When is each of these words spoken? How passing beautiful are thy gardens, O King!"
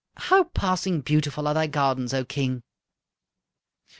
How 0.17 0.45
passing 0.45 1.01
beautiful 1.01 1.47
are 1.47 1.53
thy 1.53 1.67
gardens, 1.67 2.11
O 2.11 2.25
King!" 2.25 2.63